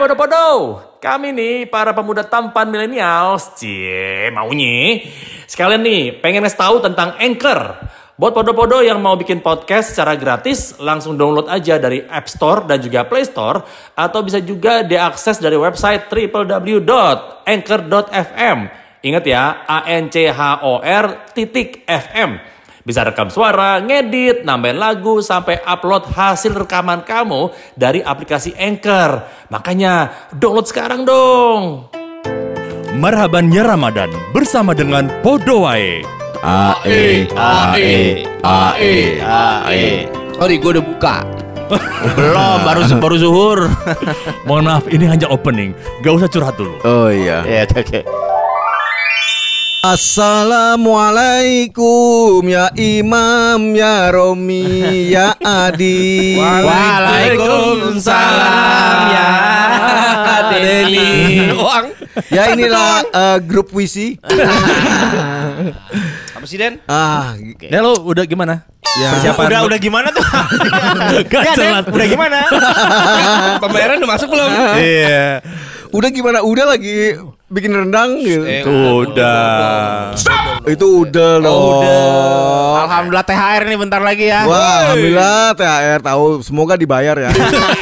[0.00, 5.04] podo-podo, kami nih para pemuda tampan milenials, cie maunya.
[5.44, 7.76] Sekalian nih pengen ngasih tahu tentang Anchor.
[8.16, 12.80] Buat podo-podo yang mau bikin podcast secara gratis, langsung download aja dari App Store dan
[12.80, 13.60] juga Play Store.
[13.92, 18.58] Atau bisa juga diakses dari website www.anchor.fm.
[19.04, 22.40] Ingat ya, A-N-C-H-O-R titik FM.
[22.80, 29.28] Bisa rekam suara, ngedit, nambahin lagu, sampai upload hasil rekaman kamu dari aplikasi Anchor.
[29.52, 31.92] Makanya download sekarang dong.
[32.96, 36.02] Marhabannya Ramadan bersama dengan Podowae.
[36.40, 40.08] AE AE AE AE
[40.40, 41.16] Sorry, gue udah buka.
[42.16, 43.60] Belum baru baru zuhur.
[44.48, 45.76] Mohon maaf, ini hanya opening.
[46.00, 46.80] Gak usah curhat dulu.
[46.82, 47.44] Oh iya.
[47.44, 48.00] Ya oke.
[49.80, 56.36] Assalamualaikum ya Imam ya Romi ya Adi.
[56.36, 59.32] Waalaikumsalam ya
[60.52, 61.48] Deni.
[62.28, 64.20] Ya inilah eh, grup Wisi.
[66.36, 66.76] Apa sih Den?
[66.84, 67.32] Ah,
[67.64, 68.68] Ya lo udah gimana?
[69.00, 69.16] ya.
[69.16, 70.26] Persiapan Udah udah gimana tuh?
[71.32, 72.36] Gak ya Den, udah gimana?
[73.64, 74.50] Pembayaran udah masuk belum?
[74.76, 75.40] Iya.
[75.88, 76.44] Udah gimana?
[76.44, 77.16] Udah lagi
[77.50, 78.46] bikin rendang gitu.
[78.46, 80.14] Eh, Udah.
[80.62, 81.82] Itu udah loh.
[82.78, 84.46] Alhamdulillah THR nih bentar lagi ya.
[84.46, 87.30] Wah, alhamdulillah THR tahu semoga dibayar ya.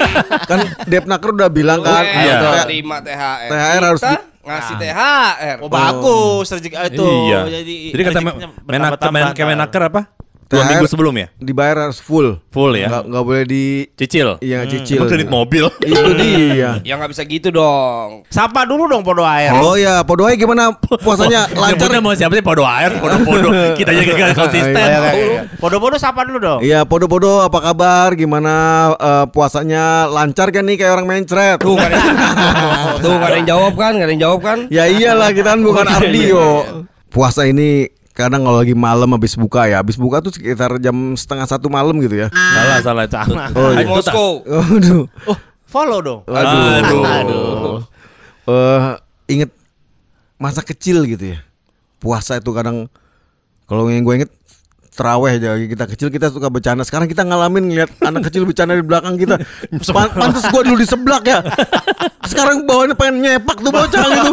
[0.50, 2.38] kan Depnaker udah bilang kan, Iya.
[2.40, 3.46] THR terima THR.
[3.46, 4.02] THR harus
[4.40, 5.56] ngasih THR.
[5.60, 7.04] Oh bagus rezeki itu.
[7.28, 7.38] Iya.
[7.52, 9.36] Jadi, Jadi kata rezekinya men- bertambah-tambah Menak- ntar.
[9.38, 10.00] Kemenaker apa?
[10.48, 10.70] Dua THR.
[10.72, 11.28] minggu sebelum ya?
[11.36, 12.40] dibayar harus full.
[12.48, 12.88] Full ya?
[12.88, 14.40] Nggak, nggak boleh di Cicil.
[14.40, 14.96] Iya cicil.
[14.96, 15.64] Emang kredit mobil.
[15.84, 16.80] Itu dia.
[16.80, 18.24] Ya nggak bisa gitu dong.
[18.32, 19.52] Sapa dulu dong Podo Air.
[19.60, 20.72] Oh ya, Podoai gimana
[21.04, 21.92] puasanya lancar?
[21.92, 22.40] Nyebutnya mau siapa sih?
[22.40, 23.48] Podo air, podo-podo.
[23.78, 24.72] Kita aja gak konsisten.
[24.72, 25.42] Iya, iya, iya.
[25.60, 26.60] Podo-podo sapa dulu dong.
[26.64, 28.16] Iya, podo-podo apa kabar?
[28.16, 28.54] Gimana
[28.96, 31.60] eh, puasanya lancar kan nih kayak orang mencret?
[31.60, 31.92] Tuh kan.
[33.04, 33.92] Tuh nggak ada yang jawab kan?
[33.92, 34.58] Nggak ada yang jawab kan?
[34.72, 36.46] Ya iyalah kita kan bukan Ardio.
[37.08, 41.46] Puasa ini kadang kalau lagi malam habis buka ya, habis buka tuh sekitar jam setengah
[41.46, 42.28] satu malam gitu ya.
[42.34, 43.06] Salah, salah.
[43.06, 43.46] Salah.
[43.56, 43.88] Oh, Di iya.
[43.88, 44.32] Moskow.
[44.42, 46.20] Aduh, Oh, follow dong.
[46.26, 47.78] aduh, Aduh.
[48.44, 48.80] Eh,
[49.30, 49.50] inget
[50.34, 51.38] masa kecil gitu ya.
[51.98, 52.90] Puasa itu kadang
[53.64, 54.32] kalau yang gue inget
[54.90, 56.82] teraweh aja kita kecil kita suka bercanda.
[56.82, 59.38] Sekarang kita ngalamin ngeliat anak kecil bercanda di belakang kita.
[59.94, 61.38] Pan- Pantes gue dulu di seblak ya.
[62.26, 64.30] Sekarang bawaannya pengen nyepak tuh bocah gitu.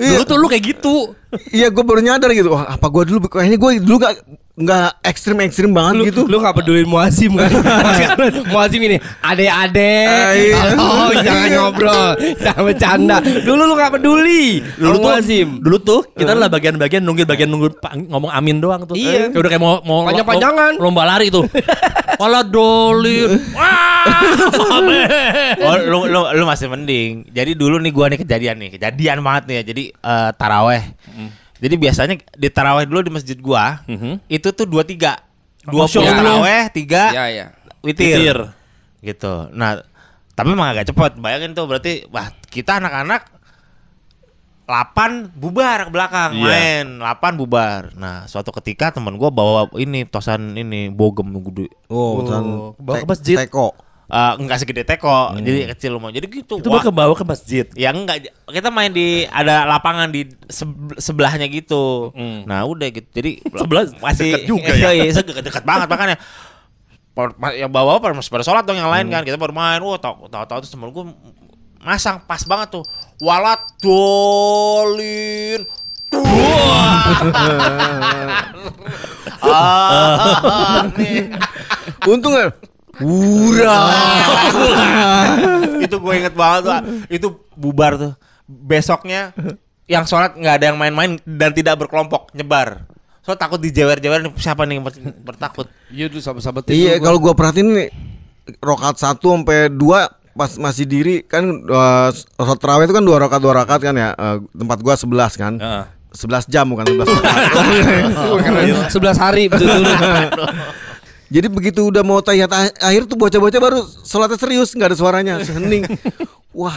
[0.00, 1.14] Dulu tuh lu kayak gitu.
[1.48, 4.14] Iya gue baru nyadar gitu Wah apa gue dulu Kayaknya gue dulu gak
[4.52, 7.48] Nggak ekstrim-ekstrim banget Lu, gitu lu gak pedulin Muazim kan?
[8.52, 10.60] Muazim ini Ade-ade Ah, iya.
[10.76, 16.36] Oh jangan ngobrol Jangan bercanda Dulu lu gak peduli Dulu tuh, Muazim dulu tuh kita
[16.36, 18.92] adalah bagian-bagian nunggu bagian nunggu pa- ngomong amin doang tuh.
[18.92, 19.26] Iya.
[19.26, 20.72] Kayak udah kayak mau mau Panjang-panjangan.
[20.76, 21.48] lom- Lomba lari tuh.
[22.20, 23.40] Pala dolin.
[25.62, 27.26] Oh, lu, lu, lu masih mending.
[27.28, 29.64] Jadi dulu nih gua nih kejadian nih, kejadian banget nih ya.
[29.64, 30.82] Jadi eh, taraweh.
[31.62, 33.86] Jadi biasanya di taraweh dulu di masjid gua,
[34.26, 35.22] itu tuh dua tiga,
[35.62, 37.46] dua Masya puluh taraweh, tiga Ya ya
[37.86, 38.18] witir.
[38.18, 38.38] Witir.
[38.98, 39.32] Gitu.
[39.54, 39.78] Nah,
[40.34, 41.22] tapi emang agak cepet.
[41.22, 43.30] Bayangin tuh berarti, wah kita anak-anak
[44.62, 46.46] 8 bubar ke belakang Iya.
[46.46, 52.22] main 8 bubar nah suatu ketika temen gua bawa ini tosan ini bogem gede Oh,
[52.22, 53.36] oh bawa ke masjid.
[53.42, 53.74] Teko
[54.12, 56.84] Eh, enggak segede teko jadi kecil rumah jadi gitu Itu wah.
[56.84, 57.64] ke bawa ke masjid.
[57.72, 62.12] Ya enggak, kita main di ada lapangan di seb- sebelahnya gitu.
[62.12, 62.44] Hmm.
[62.44, 63.08] Nah, udah gitu.
[63.08, 64.92] Jadi Sebelah masih dekat juga ya.
[64.92, 66.20] Iya, dekat, dekat banget makanya.
[67.56, 69.24] Yang bawa pada masih pada sholat dong yang lain kan.
[69.24, 69.80] Kita baru main.
[69.80, 71.04] Wah, tahu tahu tahu terus temen gue
[71.80, 72.84] masang pas banget tuh.
[73.16, 75.64] Walat dolin.
[79.40, 81.32] ah, nih.
[82.04, 82.52] Untung ya
[82.98, 83.88] Urah
[85.78, 86.74] itu gue inget banget tuh
[87.08, 88.12] itu bubar tuh.
[88.44, 89.32] Besoknya
[89.86, 92.84] yang sholat nggak ada yang main-main dan tidak berkelompok nyebar.
[93.22, 95.70] So takut dijewer-jewer siapa nih yang ber- bertakut?
[95.88, 97.88] Iya dulu sahabat-sahabat Iya kalau gue perhatiin nih
[98.58, 99.78] Rokat 1 sampai 2
[100.34, 104.10] Pas masih diri Kan uh, Sholat terawih itu kan dua rokat dua rokat kan ya?
[104.10, 105.54] Eh, Tempat gue 11 kan?
[105.54, 105.84] Heeh.
[106.12, 109.70] 11 jam bukan 11 rokat 11 hari betul
[111.32, 115.34] Jadi begitu udah mau tahiyat ah- akhir tuh bocah-bocah baru sholatnya serius nggak ada suaranya
[115.56, 115.88] hening.
[116.52, 116.76] Wah,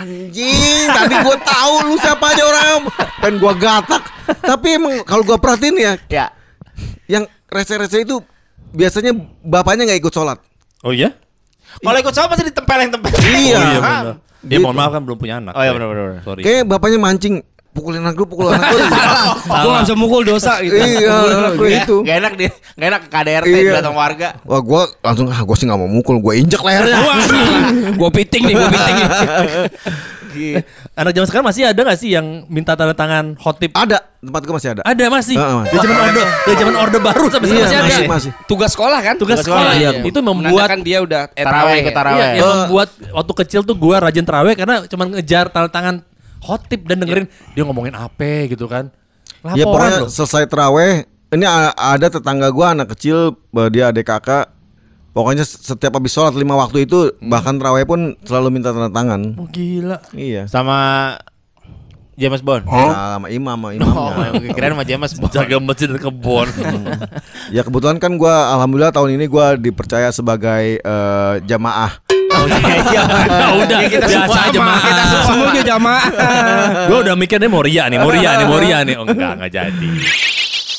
[0.00, 0.88] anjing.
[0.88, 2.88] Tadi gua tahu lu siapa aja orang.
[3.20, 4.02] Dan gua gatak.
[4.40, 6.26] Tapi emang kalau gua perhatiin ya, ya
[7.04, 8.24] yang rese-rese itu
[8.72, 9.12] biasanya
[9.44, 10.40] bapaknya nggak ikut sholat.
[10.80, 11.12] Oh iya?
[11.82, 13.56] kalau ikut sholat pasti ditempeleng tempeleng Iya.
[13.58, 14.04] Oh iya benar.
[14.44, 15.52] Dia mohon maaf kan belum punya anak.
[15.56, 16.06] Oh iya benar benar.
[16.24, 16.40] Sorry.
[16.40, 17.34] Kayak bapaknya mancing.
[17.74, 18.80] Pukulin anak gue, pukul anak gue.
[19.44, 20.72] Gue gak bisa mukul dosa gitu.
[20.72, 21.18] Iya,
[21.52, 21.68] gue.
[21.74, 21.96] gitu.
[22.00, 23.72] Gak enak dia, gak enak ke KDRT Iya.
[23.76, 24.38] datang warga.
[24.40, 26.98] Wah gue langsung ah gue sih nggak mau mukul, gue injek lehernya.
[27.94, 29.08] Gue piting nih, gue piting nih.
[30.94, 33.70] Anak zaman sekarang masih ada gak sih yang minta tanda tangan hot tip?
[33.70, 34.82] Ada, tempat gue masih ada.
[34.82, 35.36] Ada masih.
[35.38, 35.70] Masih.
[35.70, 37.86] Dari zaman orde, dari zaman orde baru sampai sekarang Iya, masih ada.
[37.86, 38.30] masih, masih.
[38.46, 39.14] Tugas sekolah kan?
[39.14, 39.72] Tugas sekolah.
[39.74, 39.90] iya.
[40.02, 42.18] Itu membuat Menandakan dia udah eh, Taraweh ke taraweh.
[42.18, 45.94] Iya, yang membuat waktu kecil tuh gua rajin terawih karena cuman ngejar tanda tangan
[46.44, 48.92] hot tip dan dengerin dia ngomongin apa gitu kan.
[49.46, 50.08] Ya Laporan pokoknya loh.
[50.08, 50.92] selesai teraweh
[51.28, 51.44] Ini
[51.74, 53.36] ada tetangga gua anak kecil
[53.68, 54.48] Dia adik kakak
[55.10, 59.44] Pokoknya setiap habis sholat lima waktu itu Bahkan teraweh pun selalu minta tanda tangan Oh,
[59.44, 60.00] gila.
[60.10, 61.12] Iya Sama
[62.14, 62.62] James Bond.
[62.64, 65.32] sama imam sama Oh, imamnya kirain sama James Bond.
[65.34, 66.46] Jaga masjid dan kebon.
[67.56, 72.03] Ya kebetulan kan gua Alhamdulillah tahun ini gua dipercaya sebagai eh, jamaah
[72.34, 73.02] Oh, iya, iya.
[73.30, 74.78] Ya udah, kita biasa semua aja mah.
[74.82, 75.24] kita semua.
[75.24, 76.06] Semuanya jamaah.
[76.90, 78.94] Gue udah mikirnya mau ria nih, mau ria nih, mau ria nih.
[78.98, 79.90] Oh enggak, enggak jadi.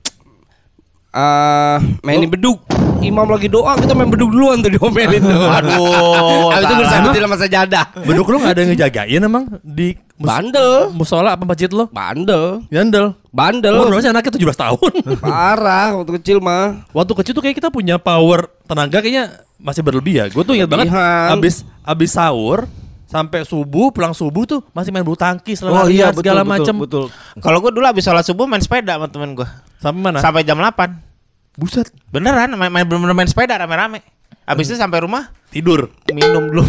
[1.16, 2.60] ah mainin beduk.
[3.04, 5.44] Imam lagi doa kita main beduk duluan tuh diomelin tuh.
[5.60, 7.84] Aduh, Habis itu bersambutin sama sajadah.
[8.00, 10.72] Beduk lu gak ada yang ngejagain emang di mus- Bandel.
[10.90, 11.84] musola apa masjid lo?
[11.88, 12.64] Bandel.
[12.68, 13.12] Yandel.
[13.28, 13.76] Bandel.
[13.76, 14.90] Lu berapa sih anaknya 17 tahun?
[15.24, 16.88] Parah waktu kecil mah.
[16.90, 20.24] Waktu kecil tuh kayak kita punya power tenaga kayaknya masih berlebih ya.
[20.26, 20.88] Gue tuh ingat banget
[21.30, 22.64] abis abis sahur
[23.04, 26.50] sampai subuh pulang subuh tuh masih main bulu tangkis Oh lari iya betul segala betul,
[26.50, 26.74] macam.
[26.82, 27.04] betul.
[27.38, 29.46] Kalau gue dulu habis sholat subuh main sepeda sama temen gue.
[29.78, 30.18] Sampai mana?
[30.18, 31.13] Sampai jam 8.
[31.54, 31.90] Buset.
[32.10, 34.02] Beneran main, main bener-bener main sepeda rame-rame.
[34.44, 35.88] Habis itu sampai rumah Tidur.
[36.12, 36.66] minum dulu.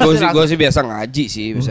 [0.00, 1.46] Gue sih gue sih biasa ngaji sih.
[1.52, 1.70] Biasa.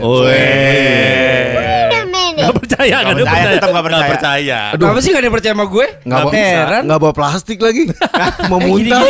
[2.32, 3.54] Gak percaya, Nggak gak percaya, percaya.
[3.54, 4.00] tetap nggak percaya.
[4.00, 4.58] Nggak percaya.
[4.72, 5.86] Kenapa sih gak ada yang percaya sama gue?
[6.00, 6.82] Nggak bawa, Heran.
[6.86, 7.82] nggak bawa plastik lagi.
[8.50, 9.00] Mau muntah.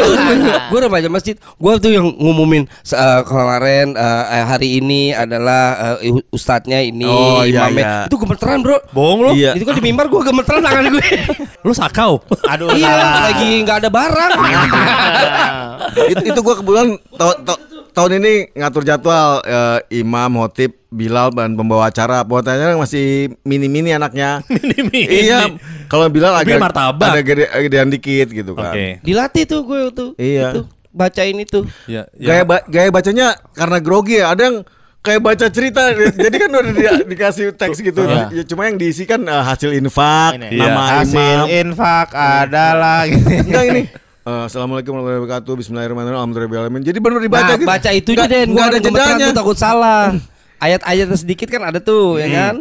[0.66, 1.34] gue udah baca masjid.
[1.36, 5.62] Gue tuh yang ngumumin eh, kemarin eh, hari ini adalah
[5.98, 7.84] eh, ustadznya ini Oh, iya, imamnya.
[7.84, 7.94] iya.
[8.06, 8.78] Itu gemeteran bro.
[8.90, 9.30] Bohong lu.
[9.34, 9.52] Iya.
[9.52, 11.06] Itu kan di mimbar gue gemeteran tangan gue.
[11.66, 12.24] Lu sakau.
[12.46, 14.32] Aduh, iya, lagi nggak ada barang.
[16.10, 17.62] itu, itu gua kebetulan ta- ta-
[17.92, 22.26] tahun ini ngatur jadwal eh, imam, hotib, Bilal dan pembawa acara.
[22.26, 24.42] Pokoknya masih mini-mini anaknya.
[24.50, 25.06] Mini-mini.
[25.24, 25.54] Iya,
[25.86, 27.14] kalau Bilal agak martabak.
[27.14, 28.74] ada gede, gedean dikit gitu kan.
[28.74, 28.98] Oke.
[29.00, 30.10] Dilatih tuh gue tuh.
[30.18, 30.50] Iya.
[30.50, 31.62] Itu, bacain itu.
[31.86, 34.34] Ya, Gaya ba- gaya bacanya karena grogi ya.
[34.34, 34.56] Ada yang
[35.00, 35.94] kayak baca cerita.
[36.26, 38.02] Jadi kan udah di- dikasih teks gitu.
[38.02, 38.26] Iya.
[38.28, 40.58] Ya, cuma yang diisi kan eh, hasil infak, Ini.
[40.58, 41.46] nama Hasil imam.
[41.46, 43.82] infak adalah Enggak ini.
[44.20, 45.52] Eh, Assalamualaikum warahmatullahi wabarakatuh.
[45.54, 46.18] Bismillahirrahmanirrahim.
[46.18, 46.82] Alhamdulillahirrahmanirrahim.
[46.84, 47.68] Jadi benar dibaca nah, gitu.
[47.70, 48.46] baca itu aja Den.
[48.50, 49.26] nggak Gue ada jedanya.
[49.30, 50.10] takut salah.
[50.60, 52.54] Ayat-ayatnya sedikit kan ada tuh, ya kan?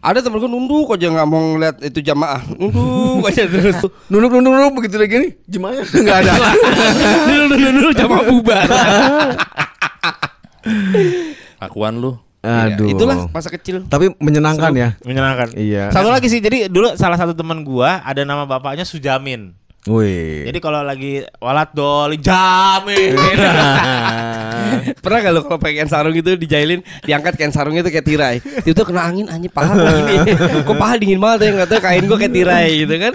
[0.00, 3.76] Ada temen gue nunduk aja nggak mau ngeliat itu jamaah, nunduk aja terus.
[4.08, 5.30] Nunduk nunduk nunduk begitu lagi nih.
[5.50, 6.32] Jemaahnya enggak ada.
[7.26, 8.66] Nunduk nunduk nunduk jamaah bubar.
[11.64, 12.16] Akuan lu.
[12.46, 12.86] Aduh.
[12.86, 13.82] Itulah masa kecil.
[13.90, 14.94] Tapi menyenangkan ya.
[15.02, 15.58] menyenangkan.
[15.58, 15.90] Iya.
[15.90, 19.50] Satu lagi sih, jadi dulu salah satu teman gua ada nama bapaknya Sujamin.
[19.86, 20.50] Wih.
[20.50, 23.14] Jadi kalau lagi walat doli jamin.
[25.02, 28.36] Pernah gak lo kalau pakai kain sarung gitu dijailin, diangkat kain sarungnya tuh kayak tirai.
[28.66, 30.34] Itu kena angin anjing paha begini.
[30.66, 33.12] Kok paha dingin banget ya enggak tahu kain gua kayak tirai gitu kan.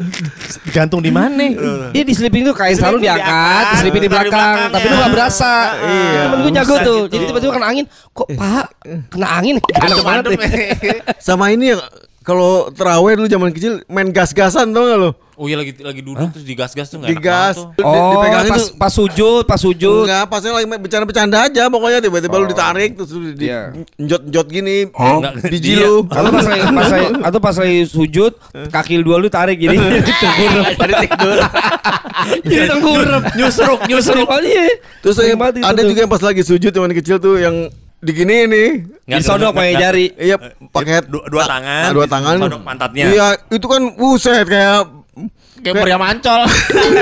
[0.71, 1.43] Gantung di mana?
[1.91, 5.11] Iya di sleeping tuh kain sarung diangkat, diangkat, sleeping di di belakang, tapi lu gak
[5.11, 5.53] berasa.
[5.75, 6.21] Iya.
[6.23, 6.99] Temen gue jago tuh.
[7.11, 7.13] gitu.
[7.19, 7.85] Jadi tiba-tiba kena angin,
[8.15, 8.63] kok paha
[9.11, 9.55] kena angin?
[9.59, 10.23] Banget.
[10.39, 10.95] Ya.
[11.19, 11.83] Sama ini ya
[12.21, 15.11] kalau terawih dulu zaman kecil main gas-gasan tau gak lo?
[15.33, 17.57] Oh iya lagi lagi duduk terus digas-gas tuh enggak Digas.
[17.73, 18.67] Di- Oh, dipegangin pas, tuh.
[18.77, 20.05] pas sujud, pas sujud.
[20.05, 23.73] Enggak, pasnya lagi main bercanda-bercanda aja pokoknya tiba-tiba lu ditarik terus di Iya.
[23.97, 26.05] njot-njot gini Enggak, biji dia- lu.
[26.05, 28.31] Atau pas lagi, pas lagi, atau pas lagi sujud,
[28.69, 29.81] kaki lu dua lu tarik gini.
[29.81, 30.65] Tengkurap.
[30.77, 31.37] Tidur.
[32.45, 33.21] Jadi tengkurap.
[33.39, 34.27] Nyusruk, nyusruk.
[34.27, 34.77] Oh, iya.
[35.01, 37.65] Terus yang- ada juga yang pas lagi sujud zaman kecil tuh yang
[37.97, 38.69] digini nih.
[39.17, 40.05] Disodok pakai jari.
[40.13, 40.35] Iya,
[40.69, 41.89] pakai Dua, dua tangan.
[41.91, 42.35] Dua tangan.
[42.37, 43.05] Sodok pantatnya.
[43.07, 44.79] Iya, itu kan buset kayak
[45.57, 46.41] Kayak pria mancol.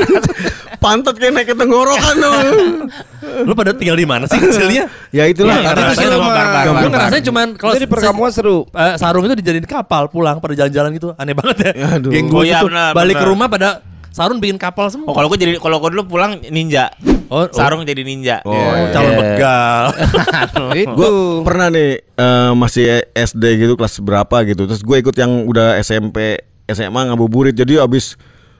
[0.84, 2.34] pantat kayak naik ke tenggorokan tuh.
[3.44, 4.88] Lu pada tinggal di mana sih kecilnya?
[5.12, 5.56] ya itulah.
[5.56, 6.84] Ya, karena- itu cuma- barbar.
[6.89, 8.58] ngerasain cuman kalau Jadi perkampungan seru.
[8.70, 11.16] eh, sarung itu dijadiin kapal pulang pada jalan-jalan gitu.
[11.16, 11.72] Aneh banget ya.
[11.96, 12.12] Aduh.
[12.12, 13.70] Geng Oh gue gitu benar, balik ke rumah pada
[14.10, 15.08] sarung bikin kapal semua.
[15.08, 16.92] Oh kalau gue jadi kalau gue dulu pulang ninja.
[17.29, 17.53] Oh, oh.
[17.53, 18.41] Sarung jadi ninja.
[18.41, 18.89] Oh, Oh, iya.
[18.89, 19.83] calon begal.
[20.98, 21.09] Gue
[21.41, 24.65] pernah nih eh, masih SD gitu kelas berapa gitu.
[24.65, 27.53] Terus gue ikut yang udah SMP, SMA ngabuburit.
[27.53, 28.17] Jadi abis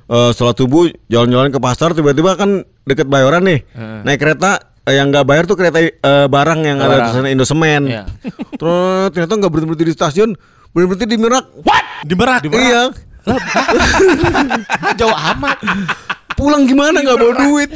[0.09, 3.61] sholat subuh jalan-jalan ke pasar tiba-tiba kan deket Bayoran nih.
[4.01, 5.93] Naik kereta eh, yang nggak bayar tuh kereta eh,
[6.25, 7.05] barang yang ada Barang.
[7.09, 7.81] tulisannya Indosemen.
[7.85, 8.03] Iya.
[8.59, 10.29] Terus ternyata nggak berhenti berhenti di stasiun,
[10.73, 11.45] berhenti di Merak.
[12.01, 12.41] di Merak.
[12.45, 12.83] Iya.
[14.99, 15.57] Jauh amat.
[16.33, 17.69] Pulang gimana nggak bawa duit?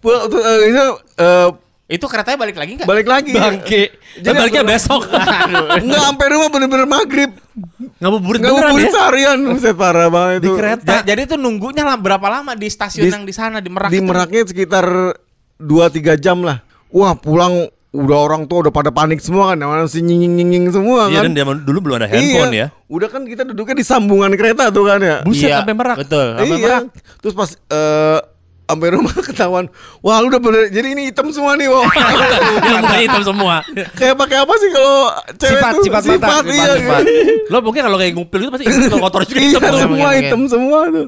[0.00, 0.80] Pulang tuh, eh, ini,
[1.16, 1.48] eh,
[1.90, 2.86] Itu keretanya balik lagi nggak?
[2.86, 3.30] balik lagi.
[3.30, 3.82] Bangke.
[4.16, 5.04] Dan baliknya besok.
[5.82, 7.30] Enggak sampai rumah bener-bener maghrib.
[7.98, 8.90] Ngabuburit Nggak beneran mau ya.
[8.90, 10.54] seharian, buset parah banget Di itu.
[10.54, 10.92] kereta.
[10.92, 13.90] Ja- jadi tuh nunggunya lah berapa lama di stasiun Di- yang di sana di Merak?
[13.90, 14.06] Di itu?
[14.06, 14.86] Meraknya sekitar
[15.58, 16.62] 2-3 jam lah.
[16.88, 21.20] Wah pulang udah orang tua udah pada panik semua kan, masih nying nying semua Iya
[21.20, 21.34] kan.
[21.34, 22.66] dan zaman dulu belum ada handphone ya.
[22.86, 25.16] Udah kan kita duduknya di sambungan kereta tuh kan ya.
[25.20, 25.96] Buset Iya, sampai Merak.
[25.98, 26.26] Betul.
[26.38, 26.62] Sampai iya.
[26.62, 26.82] Merak.
[27.18, 28.18] Terus pas eh
[28.70, 29.64] sampai rumah ketahuan,
[29.98, 30.62] wah lu udah bener.
[30.68, 31.84] Jadi ini hitam semua nih, wah.
[32.60, 33.54] Yang mukanya hitam semua.
[33.92, 34.96] Kayak pakai apa sih kalau
[35.32, 35.82] cewek Sifat, tuh?
[35.82, 36.72] sifat mata, sifat, sifat, iya.
[36.76, 37.02] sifat.
[37.46, 39.80] Lo mungkin kalau kayak ngumpil itu pasti hitam kotor juga Iya hitam tuh.
[39.80, 41.06] semua hitam semua tuh.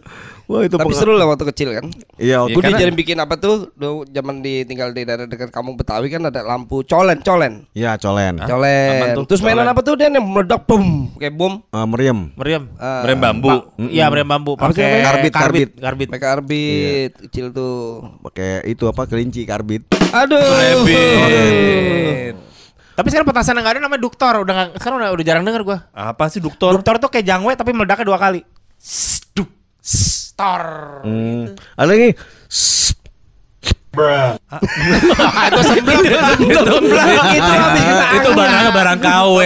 [0.50, 1.86] Wah itu Tapi seru lah waktu kecil kan.
[2.18, 3.70] Iya, waktu Gue karena- diajarin bikin apa tuh?
[3.72, 7.64] Dulu zaman di tinggal di daerah dekat kampung Betawi kan ada lampu colen, colen.
[7.72, 8.36] Iya, colen.
[8.36, 9.14] Apaan Colen.
[9.16, 9.24] tuh?
[9.30, 9.72] Terus mainan Colen.
[9.72, 10.84] apa tuh dia yang meledak bom
[11.16, 11.62] kayak bom.
[11.62, 12.18] Eh, meriam.
[12.34, 12.62] Meriam.
[12.76, 13.48] Ah, Rem bambu.
[13.88, 15.02] Iya, meriam bambu pakai?
[15.02, 15.68] Karbit, karbit.
[15.78, 16.08] karbit.
[16.10, 18.02] Pakai arbit kecil tuh.
[18.20, 19.06] Pakai itu apa?
[19.06, 19.86] Kelinci karbit.
[20.12, 20.36] Aduh.
[20.42, 22.34] Rebit.
[22.92, 24.44] Tapi sekarang petasan yang ada namanya duktor.
[24.44, 25.78] Udah sekarang udah, udah jarang denger gua.
[25.90, 26.76] Apa sih dokter?
[26.76, 28.44] Duktor tuh kayak jangwe tapi meledaknya dua kali.
[30.42, 30.64] Stor.
[31.06, 31.54] Hmm.
[31.78, 32.10] Ada lagi.
[35.46, 36.82] itu sebelum sebelum
[37.30, 37.52] itu
[38.18, 39.38] itu barang barang KW.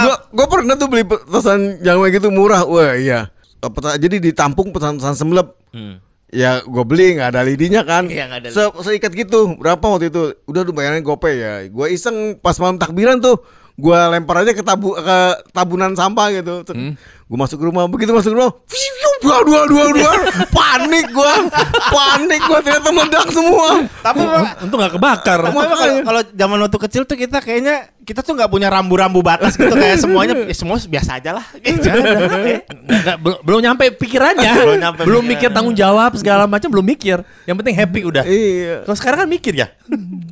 [0.00, 2.64] Gua gua pernah tuh beli petasan jangwe gitu murah.
[2.64, 3.28] Wah, iya.
[3.60, 5.52] Peta- jadi ditampung petasan semlep.
[6.32, 8.08] Ya gue beli nggak ada lidinya kan.
[8.08, 9.60] Iya, ada Se seikat gitu.
[9.60, 10.32] Berapa waktu itu?
[10.48, 11.54] Udah tuh bayarin gopay ya.
[11.68, 13.44] Gue iseng pas malam takbiran tuh.
[13.80, 15.18] Gue lempar aja ke tabu ke
[15.56, 16.62] tabunan sampah gitu.
[17.30, 17.88] Gue masuk ke rumah.
[17.88, 18.52] Begitu masuk ke rumah.
[19.20, 20.12] Dua dua dua dua.
[20.56, 21.34] Panik gue.
[21.88, 23.84] Panik gue ternyata meledak semua.
[24.04, 24.20] Tapi
[24.68, 25.38] Untung gak kebakar.
[26.04, 30.00] Kalau zaman waktu kecil tuh kita kayaknya kita tuh nggak punya rambu-rambu batas gitu kayak
[30.02, 31.44] semuanya ya semua biasa aja lah.
[32.90, 34.52] Nggak, belum, nyampe pikirannya.
[34.60, 35.30] Belum nyampe belum pikiran.
[35.38, 37.22] mikir tanggung jawab segala macam belum mikir.
[37.46, 38.24] Yang penting happy udah.
[38.26, 38.82] Iya.
[38.88, 39.70] Kalau sekarang kan mikir ya.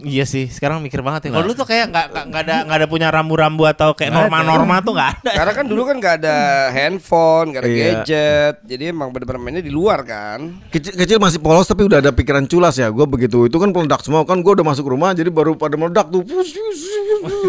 [0.09, 1.37] Iya sih, sekarang mikir banget ya.
[1.37, 4.97] Kalau dulu tuh kayak nggak nggak- ada nggak ada punya rambu-rambu atau kayak norma-norma tuh
[4.97, 5.31] nggak ada.
[5.37, 6.37] Karena kan dulu kan nggak ada
[6.73, 7.85] handphone, nggak ada Iya.
[7.85, 10.59] gadget, jadi emang bener-bener mainnya di luar kan.
[10.69, 12.88] Kecil, kecil masih polos tapi udah ada pikiran culas ya.
[12.88, 14.41] Gue begitu itu kan meledak semua kan.
[14.41, 16.25] Gue udah masuk rumah jadi baru pada meledak tuh.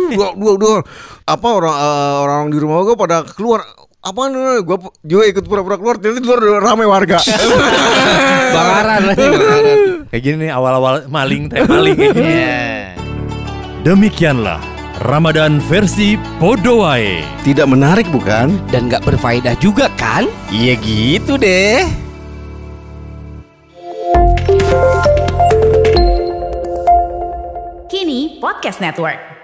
[0.09, 0.75] Dua, dua, dua.
[1.23, 3.63] Apa orang eh, orang di rumah gue pada keluar.
[3.99, 4.31] Apaan?
[4.63, 5.99] Gue juga ikut pura-pura keluar.
[5.99, 7.19] Ternyata di luar udah ramai warga.
[8.55, 9.77] Bakaran lagi bakaran.
[10.09, 12.33] Kayak gini nih awal-awal maling, teh maling kayak gini.
[13.85, 14.57] Demikianlah
[15.03, 17.21] Ramadan versi Podowae.
[17.43, 18.55] Tidak menarik bukan?
[18.71, 20.25] Dan nggak berfaedah juga kan?
[20.49, 21.83] Iya gitu deh.
[27.91, 29.38] Kini Podcast Network.